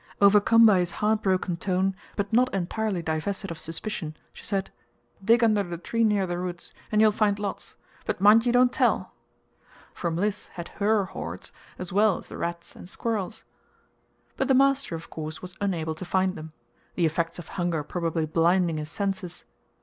Overcome 0.19 0.65
by 0.65 0.79
his 0.79 0.93
heartbroken 0.93 1.57
tone, 1.57 1.95
but 2.15 2.33
not 2.33 2.51
entirely 2.55 3.03
divested 3.03 3.51
of 3.51 3.59
suspicion, 3.59 4.17
she 4.33 4.43
said: 4.43 4.71
"Dig 5.23 5.43
under 5.43 5.61
the 5.61 5.77
tree 5.77 6.03
near 6.03 6.25
the 6.25 6.39
roots, 6.39 6.73
and 6.91 6.99
you'll 6.99 7.11
find 7.11 7.37
lots; 7.37 7.75
but 8.07 8.19
mind 8.19 8.43
you 8.47 8.51
don't 8.51 8.73
tell," 8.73 9.13
for 9.93 10.09
Mliss 10.09 10.47
had 10.53 10.69
HER 10.69 11.05
hoards 11.05 11.51
as 11.77 11.93
well 11.93 12.17
as 12.17 12.29
the 12.29 12.37
rats 12.39 12.75
and 12.75 12.89
squirrels. 12.89 13.43
But 14.37 14.47
the 14.47 14.55
master, 14.55 14.95
of 14.95 15.11
course, 15.11 15.43
was 15.43 15.55
unable 15.61 15.93
to 15.93 16.03
find 16.03 16.35
them; 16.35 16.51
the 16.95 17.05
effects 17.05 17.37
of 17.37 17.49
hunger 17.49 17.83
probably 17.83 18.25
blinding 18.25 18.77
his 18.77 18.89
senses. 18.89 19.45